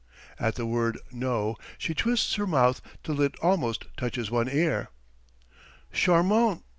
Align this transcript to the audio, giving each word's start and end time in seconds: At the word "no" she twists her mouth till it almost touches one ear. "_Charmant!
At 0.39 0.55
the 0.55 0.65
word 0.65 0.97
"no" 1.11 1.57
she 1.77 1.93
twists 1.93 2.33
her 2.33 2.47
mouth 2.47 2.81
till 3.03 3.21
it 3.21 3.35
almost 3.39 3.85
touches 3.97 4.31
one 4.31 4.49
ear. 4.49 4.89
"_Charmant! 5.93 6.63